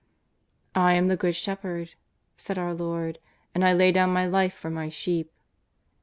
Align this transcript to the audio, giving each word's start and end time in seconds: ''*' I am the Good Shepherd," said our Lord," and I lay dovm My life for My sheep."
''*' 0.51 0.75
I 0.89 0.93
am 0.95 1.09
the 1.09 1.15
Good 1.15 1.35
Shepherd," 1.35 1.93
said 2.35 2.57
our 2.57 2.73
Lord," 2.73 3.19
and 3.53 3.63
I 3.63 3.73
lay 3.73 3.93
dovm 3.93 4.09
My 4.11 4.25
life 4.25 4.55
for 4.55 4.71
My 4.71 4.89
sheep." 4.89 5.31